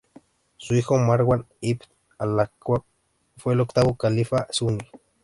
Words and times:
Su 0.57 0.73
hijo, 0.73 0.97
Marwan 0.97 1.45
ibn 1.59 1.85
al-Hakam 2.17 2.81
fue 3.37 3.53
el 3.53 3.59
octavo 3.61 3.93
califa 3.95 4.47
sunní. 4.49 4.81